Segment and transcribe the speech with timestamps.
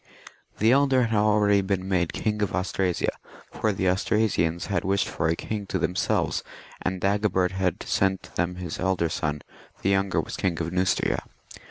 [0.57, 3.11] The elder had already been made King of Austrasia,
[3.51, 6.41] for the Austrasians had wished for a king to themselves,
[6.81, 9.43] and Dagobert had sent them his elder son;•
[9.83, 11.21] the younger was King of Neustria.